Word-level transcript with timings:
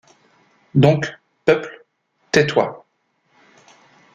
Donc, 0.73 1.15
peuple, 1.45 1.85
tais-toi. 2.31 2.83